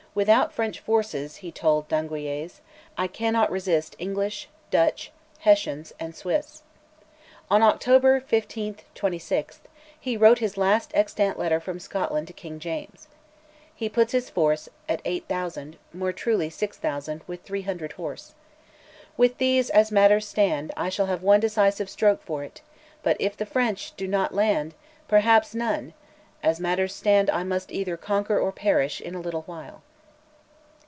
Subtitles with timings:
[0.13, 2.59] Without French forces, he told D'Eguilles,
[2.97, 6.63] "I cannot resist English, Dutch, Hessians, and Swiss."
[7.49, 9.59] On October [15/26]
[9.97, 13.07] he wrote his last extant letter from Scotland to King James.
[13.73, 18.35] He puts his force at 8000 (more truly 6000), with 300 horse.
[19.15, 22.59] "With these, as matters stand, I shal have one decisive stroke for't,
[23.01, 24.73] but iff the French" (do not?) "land,
[25.07, 25.93] perhaps none....
[26.43, 29.83] As matters stand I must either conquer or perish in a little while."